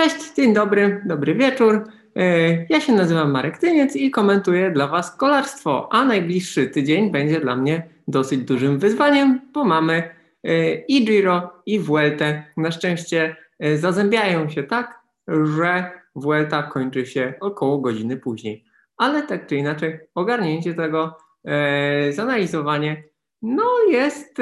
[0.00, 1.84] Cześć, dzień dobry, dobry wieczór.
[2.16, 7.40] E, ja się nazywam Marek Tyniec i komentuję dla Was kolarstwo, a najbliższy tydzień będzie
[7.40, 10.10] dla mnie dosyć dużym wyzwaniem, bo mamy
[10.44, 12.24] e, i Giro, i Vuelta.
[12.56, 18.64] Na szczęście e, zazębiają się tak, że Vuelta kończy się około godziny później.
[18.96, 21.18] Ale tak czy inaczej, ogarnięcie tego,
[22.10, 23.04] zanalizowanie,
[23.42, 24.38] no jest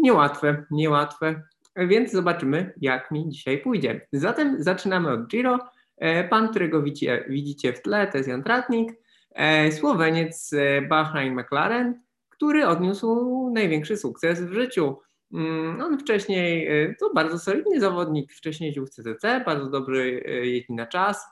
[0.00, 1.42] niełatwe, niełatwe
[1.88, 4.06] więc zobaczymy, jak mi dzisiaj pójdzie.
[4.12, 5.58] Zatem zaczynamy od Giro.
[5.96, 8.92] E, pan, którego widzicie, widzicie w tle, to jest Jan Tratnik,
[9.30, 10.50] e, Słoweniec
[10.88, 14.98] Bahrain McLaren, który odniósł największy sukces w życiu.
[15.34, 20.72] Mm, on wcześniej e, to bardzo solidny zawodnik, wcześniej jeździł w CCC, bardzo dobry jeździ
[20.72, 21.24] na czas,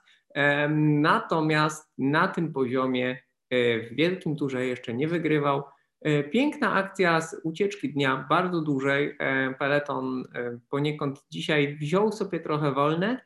[0.79, 3.19] natomiast na tym poziomie
[3.51, 5.63] w wielkim turze jeszcze nie wygrywał.
[6.01, 9.17] E, piękna akcja z ucieczki dnia, bardzo dużej.
[9.19, 13.21] E, Peleton e, poniekąd dzisiaj wziął sobie trochę wolne,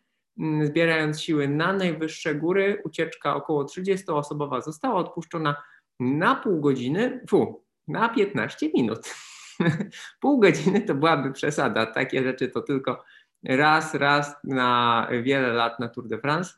[0.63, 2.83] zbierając siły na najwyższe góry.
[2.85, 5.57] Ucieczka około 30-osobowa została odpuszczona
[6.01, 9.15] na pół godziny, fu, na 15 minut.
[10.21, 11.87] pół godziny to byłaby przesada.
[11.87, 13.05] Takie rzeczy to tylko
[13.45, 16.55] raz, raz na wiele lat na Tour de France.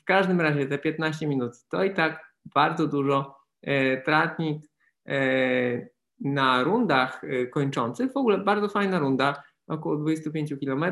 [0.00, 3.40] W każdym razie te 15 minut to i tak bardzo dużo.
[4.04, 4.69] Tratnik
[6.20, 8.12] na rundach e, kończących.
[8.12, 10.84] W ogóle bardzo fajna runda, około 25 km,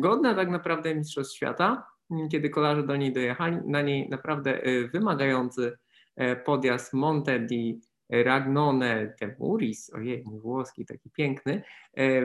[0.00, 1.86] godna tak naprawdę Mistrzostw Świata,
[2.30, 3.56] kiedy kolarze do niej dojechali.
[3.64, 5.78] Na niej naprawdę e, wymagający
[6.44, 11.62] podjazd Monte di Ragnone Temuris, ojej, włoski, taki piękny,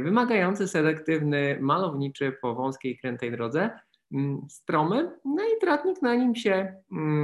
[0.02, 3.70] wymagający selektywny, malowniczy po wąskiej, krętej drodze,
[4.50, 6.76] stromy, no i tratnik na nim się,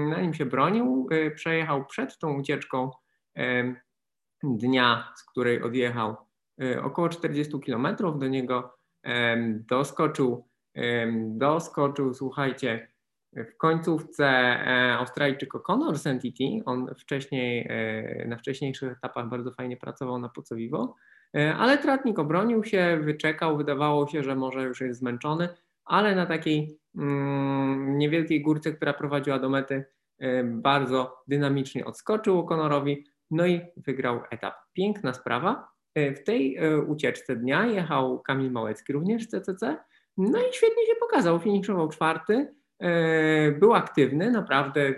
[0.09, 2.91] na nim się bronił, przejechał przed tą ucieczką
[4.43, 6.15] dnia, z której odjechał
[6.61, 8.77] e, około 40 km, do niego
[9.69, 10.47] doskoczył,
[11.17, 12.87] doskoczył, słuchajcie,
[13.33, 20.19] w końcówce e, Australijczyk Conor Sentity, on wcześniej, e, na wcześniejszych etapach bardzo fajnie pracował
[20.19, 20.95] na Pocowiwo,
[21.57, 25.49] ale tratnik obronił się, wyczekał, wydawało się, że może już jest zmęczony,
[25.85, 29.85] ale na takiej mm, niewielkiej górce, która prowadziła do mety,
[30.43, 34.55] bardzo dynamicznie odskoczył Conorowi, no i wygrał etap.
[34.73, 35.77] Piękna sprawa.
[35.97, 39.77] E, w tej e, ucieczce dnia jechał Kamil Małecki również z CCC,
[40.17, 41.39] no i świetnie się pokazał.
[41.39, 44.93] Finiszował czwarty, e, był aktywny, naprawdę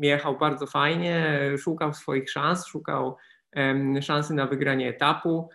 [0.00, 3.16] jechał bardzo fajnie, szukał swoich szans, szukał
[4.00, 5.48] szansy na wygranie etapu.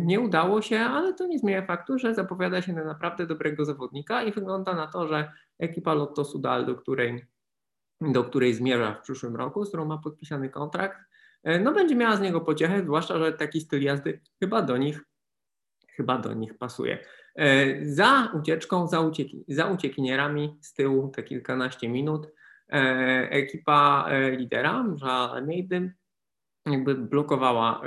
[0.00, 4.22] Nie udało się, ale to nie zmienia faktu, że zapowiada się na naprawdę dobrego zawodnika
[4.22, 7.26] i wygląda na to, że ekipa Lotto Sudal, do której,
[8.00, 10.98] do której zmierza w przyszłym roku, z którą ma podpisany kontrakt,
[11.44, 15.00] no będzie miała z niego pociechę, zwłaszcza, że taki styl jazdy chyba do nich,
[15.96, 16.98] chyba do nich pasuje.
[17.34, 22.26] E, za ucieczką, za, ucieki, za uciekinierami z tyłu te kilkanaście minut
[22.72, 25.76] e, ekipa lidera, Almeida,
[26.66, 27.82] jakby blokowała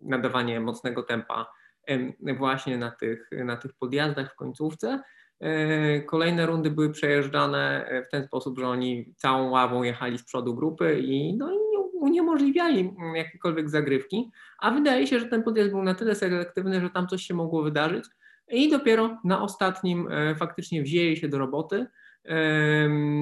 [0.00, 1.52] nadawanie mocnego tempa
[2.38, 5.02] właśnie na tych, na tych podjazdach w końcówce.
[6.06, 11.00] Kolejne rundy były przejeżdżane w ten sposób, że oni całą ławą jechali z przodu grupy
[11.00, 11.61] i, no, i
[12.02, 17.06] uniemożliwiali jakiekolwiek zagrywki, a wydaje się, że ten podjazd był na tyle selektywny, że tam
[17.06, 18.04] coś się mogło wydarzyć
[18.48, 21.86] i dopiero na ostatnim e, faktycznie wzięli się do roboty.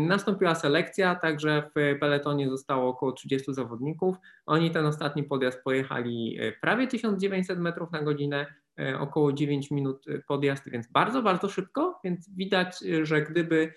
[0.06, 4.16] Nastąpiła selekcja, także w peletonie zostało około 30 zawodników.
[4.46, 8.46] Oni ten ostatni podjazd pojechali e, prawie 1900 metrów na godzinę,
[8.78, 12.00] e, około 9 minut podjazd, więc bardzo, bardzo szybko.
[12.04, 13.72] Więc widać, że gdyby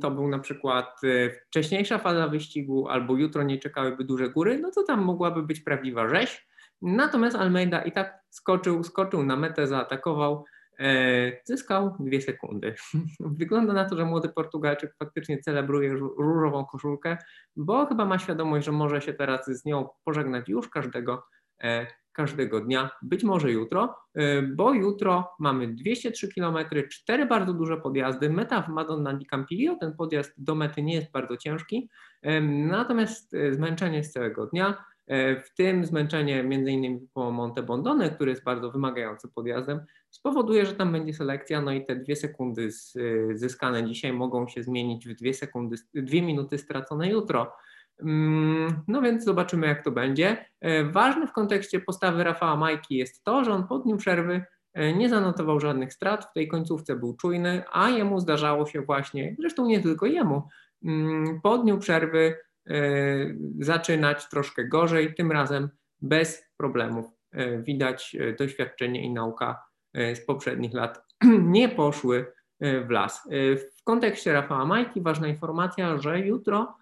[0.00, 4.70] to był na przykład y, wcześniejsza faza wyścigu, albo jutro nie czekałyby duże góry, no
[4.70, 6.48] to tam mogłaby być prawdziwa rzeź.
[6.82, 10.44] Natomiast Almeida i tak skoczył, skoczył na metę, zaatakował,
[10.78, 12.74] e, zyskał dwie sekundy.
[13.20, 17.16] Wygląda na to, że młody Portugalczyk faktycznie celebruje różową koszulkę,
[17.56, 21.26] bo chyba ma świadomość, że może się teraz z nią pożegnać już każdego
[21.62, 21.86] e,
[22.18, 26.56] każdego dnia, być może jutro, y, bo jutro mamy 203 km,
[26.90, 31.10] cztery bardzo duże podjazdy, meta w Madonna di Campillo, ten podjazd do mety nie jest
[31.10, 31.88] bardzo ciężki,
[32.42, 38.30] natomiast y, zmęczenie z całego dnia, y, w tym zmęczenie innymi po Monte Bondone, który
[38.30, 42.70] jest bardzo wymagający podjazdem, spowoduje, że tam będzie selekcja, no i te dwie sekundy
[43.34, 47.52] zyskane dzisiaj mogą się zmienić w dwie sekundy, dwie minuty stracone jutro.
[48.02, 50.46] Mm, no więc zobaczymy, jak to będzie.
[50.60, 54.92] E, ważne w kontekście postawy Rafała Majki jest to, że on po dniu przerwy e,
[54.92, 59.66] nie zanotował żadnych strat, w tej końcówce był czujny, a jemu zdarzało się właśnie, zresztą
[59.66, 60.42] nie tylko jemu,
[60.84, 62.36] mm, po dniu przerwy
[62.66, 62.74] e,
[63.58, 65.68] zaczynać troszkę gorzej, tym razem
[66.00, 67.06] bez problemów.
[67.58, 69.62] Widać doświadczenie i nauka
[69.94, 71.04] z poprzednich lat
[71.56, 73.28] nie poszły w las.
[73.80, 76.74] W kontekście Rafała Majki ważna informacja, że jutro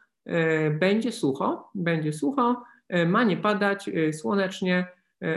[0.70, 2.62] będzie sucho, będzie sucho,
[3.06, 4.86] ma nie padać słonecznie,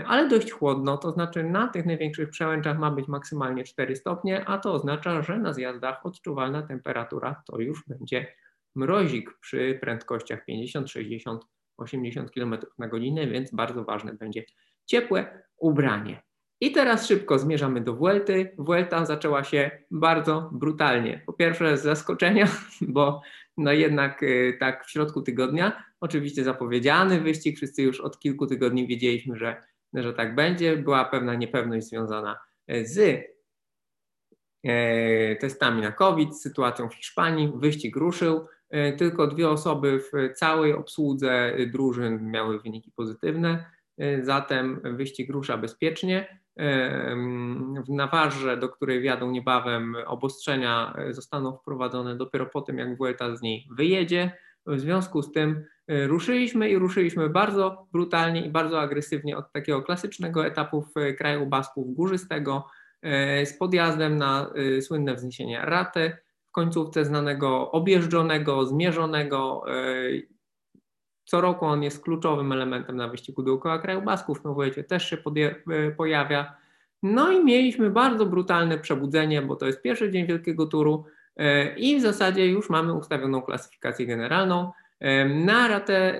[0.05, 4.57] ale dość chłodno, to znaczy na tych największych przełęczach ma być maksymalnie 4 stopnie, a
[4.57, 8.27] to oznacza, że na zjazdach odczuwalna temperatura to już będzie
[8.75, 11.43] mrozik przy prędkościach 50, 60,
[11.77, 14.43] 80 km na godzinę, więc bardzo ważne będzie
[14.85, 16.21] ciepłe ubranie.
[16.61, 18.51] I teraz szybko zmierzamy do Vuelty.
[18.57, 21.23] Vuelta zaczęła się bardzo brutalnie.
[21.25, 22.47] Po pierwsze z zaskoczenia,
[22.81, 23.21] bo
[23.57, 28.87] no jednak y, tak w środku tygodnia, oczywiście zapowiedziany wyścig, wszyscy już od kilku tygodni
[28.87, 29.63] wiedzieliśmy, że,
[29.93, 30.77] że tak będzie.
[30.77, 32.39] Była pewna niepewność związana
[32.83, 33.25] z
[34.63, 37.51] e, testami na COVID, sytuacją w Hiszpanii.
[37.55, 38.45] Wyścig ruszył.
[38.97, 43.65] Tylko dwie osoby w całej obsłudze drużyn miały wyniki pozytywne,
[44.21, 46.39] zatem wyścig rusza bezpiecznie.
[46.59, 47.15] E,
[47.87, 53.41] w Nawarze, do której wjadą niebawem obostrzenia, zostaną wprowadzone dopiero po tym, jak Vuelta z
[53.41, 54.31] niej wyjedzie.
[54.65, 60.45] W związku z tym ruszyliśmy i ruszyliśmy bardzo brutalnie i bardzo agresywnie od takiego klasycznego
[60.45, 62.65] etapu w kraju Basków górzystego
[63.45, 66.17] z podjazdem na słynne wzniesienie Raty
[66.49, 69.63] w końcówce znanego objeżdżonego, zmierzonego.
[71.29, 75.09] E, co roku on jest kluczowym elementem na wyścigu dookoła kraju Basków, no wiecie, też
[75.09, 76.55] się e, pojawia.
[77.03, 81.05] No i mieliśmy bardzo brutalne przebudzenie, bo to jest pierwszy dzień wielkiego turu
[81.37, 84.71] e, i w zasadzie już mamy ustawioną klasyfikację generalną.
[85.29, 86.19] Na ratę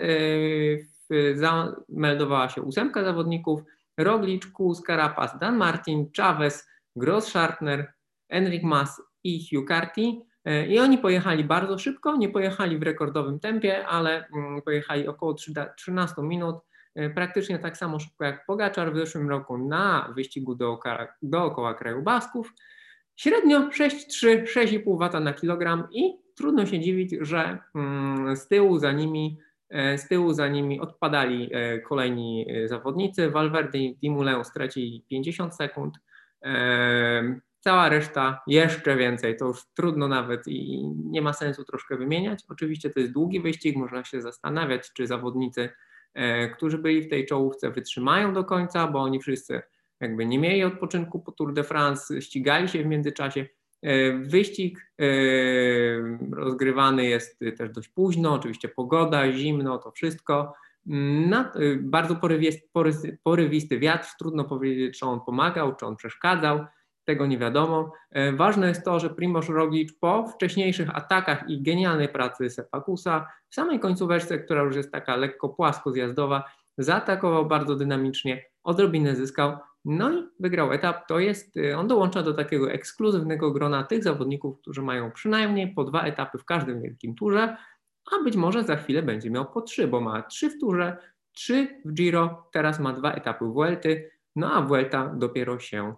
[1.33, 3.61] zameldowała się ósemka zawodników,
[3.97, 7.93] Roglic, Kus, Carapaz, Dan Martin, Chavez, Gross Schartner,
[8.29, 10.21] Enric Mas i Hugh Carty.
[10.45, 15.33] E, I oni pojechali bardzo szybko, nie pojechali w rekordowym tempie, ale mm, pojechali około
[15.77, 16.55] 13 minut,
[16.95, 22.01] e, praktycznie tak samo szybko jak Pogaczar w zeszłym roku na wyścigu dookoła, dookoła kraju
[22.01, 22.53] Basków.
[23.15, 28.91] Średnio 6,3, 6,5 W na kilogram i trudno się dziwić, że mm, z tyłu za
[28.91, 29.37] nimi,
[29.69, 31.51] e, z tyłu za nimi odpadali
[31.87, 33.29] kolejni zawodnicy.
[33.29, 35.99] Valverde i Dimulę stracili 50 sekund.
[37.59, 42.43] Cała reszta jeszcze więcej, to już trudno nawet i nie ma sensu troszkę wymieniać.
[42.49, 45.69] Oczywiście to jest długi wyścig, można się zastanawiać, czy zawodnicy,
[46.13, 49.61] e, którzy byli w tej czołówce, wytrzymają do końca, bo oni wszyscy
[49.99, 53.45] jakby nie mieli odpoczynku po Tour de France, ścigali się w międzyczasie.
[53.81, 55.05] E, wyścig e,
[56.31, 60.53] rozgrywany jest też dość późno, oczywiście pogoda, zimno, to wszystko.
[61.79, 62.67] Bardzo porywisty,
[63.23, 66.65] porywisty wiatr, trudno powiedzieć, czy on pomagał, czy on przeszkadzał
[67.09, 67.91] tego nie wiadomo.
[68.11, 73.55] E, ważne jest to, że Primoz Roglic po wcześniejszych atakach i genialnej pracy Sepakusa w
[73.55, 76.43] samej końcóweczce, która już jest taka lekko płasko zjazdowa,
[76.77, 81.07] zaatakował bardzo dynamicznie, odrobinę zyskał, no i wygrał etap.
[81.07, 85.83] To jest, e, on dołącza do takiego ekskluzywnego grona tych zawodników, którzy mają przynajmniej po
[85.83, 87.57] dwa etapy w każdym wielkim turze,
[88.11, 90.97] a być może za chwilę będzie miał po trzy, bo ma trzy w turze,
[91.31, 95.95] trzy w Giro, teraz ma dwa etapy Vuelty, no a Vuelta dopiero się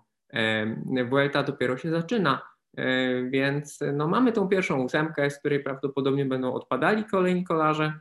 [1.09, 2.41] Vuelta dopiero się zaczyna,
[2.77, 7.93] e, więc no mamy tą pierwszą ósemkę, z której prawdopodobnie będą odpadali kolejni kolarze.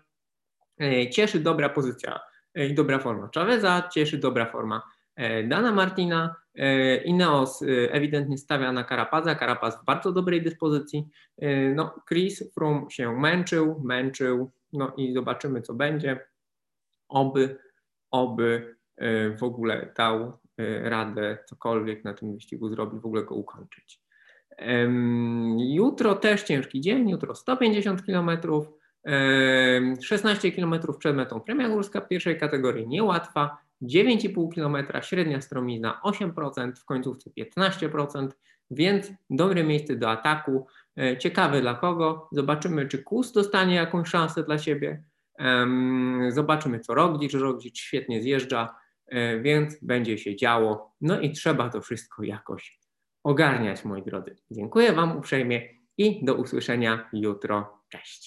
[0.81, 2.21] E, cieszy dobra pozycja
[2.55, 4.83] e, i dobra forma Chaveza, cieszy dobra forma
[5.49, 6.37] Dana Martina.
[7.05, 11.09] Ineos ewidentnie stawia na Karapaza, Karapaz w bardzo dobrej dyspozycji.
[11.75, 16.27] No, Chris Froome się męczył, męczył, no i zobaczymy co będzie.
[17.09, 17.59] Oby,
[18.11, 18.77] oby
[19.39, 20.39] w ogóle dał
[20.83, 24.01] radę cokolwiek na tym wyścigu zrobić, w ogóle go ukończyć.
[25.57, 28.31] Jutro też ciężki dzień, jutro 150 km,
[30.03, 36.85] 16 km przed metą premia górska pierwszej kategorii niełatwa, 9,5 km, średnia stromizna 8%, w
[36.85, 38.29] końcówce 15%,
[38.71, 40.67] więc dobre miejsce do ataku.
[40.99, 42.29] E, ciekawe dla kogo.
[42.33, 45.03] Zobaczymy, czy Kus dostanie jakąś szansę dla siebie.
[46.29, 47.35] Zobaczymy, co Roglic.
[47.35, 48.75] Roglic świetnie zjeżdża.
[49.11, 50.95] E, więc będzie się działo.
[51.01, 52.81] No i trzeba to wszystko jakoś
[53.25, 54.37] ogarniać, moi drodzy.
[54.51, 57.83] Dziękuję Wam uprzejmie i do usłyszenia jutro.
[57.89, 58.19] Cześć.